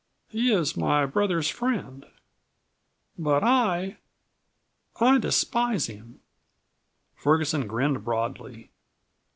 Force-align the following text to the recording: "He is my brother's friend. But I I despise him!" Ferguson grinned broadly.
"He 0.29 0.51
is 0.51 0.75
my 0.75 1.05
brother's 1.05 1.47
friend. 1.47 2.07
But 3.19 3.43
I 3.43 3.97
I 4.99 5.19
despise 5.19 5.85
him!" 5.85 6.21
Ferguson 7.13 7.67
grinned 7.67 8.03
broadly. 8.03 8.71